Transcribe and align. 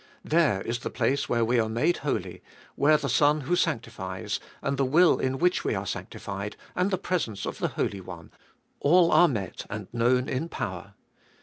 There 0.25 0.63
is 0.63 0.79
the 0.79 0.89
place 0.89 1.29
where 1.29 1.45
we 1.45 1.59
are 1.59 1.69
made 1.69 1.97
holy, 1.97 2.41
where 2.73 2.97
the 2.97 3.07
Son 3.07 3.41
who 3.41 3.55
sanctifies, 3.55 4.39
and 4.63 4.75
the 4.77 4.83
will 4.83 5.19
in 5.19 5.37
which 5.37 5.63
we 5.63 5.75
are 5.75 5.85
sanctified, 5.85 6.55
and 6.75 6.89
the 6.89 6.97
presence 6.97 7.45
of 7.45 7.59
the 7.59 7.67
Holy 7.77 8.01
One, 8.01 8.31
all 8.79 9.11
are 9.11 9.27
met 9.27 9.63
and 9.69 9.87
known 9.93 10.27
in 10.27 10.49
power. 10.49 10.95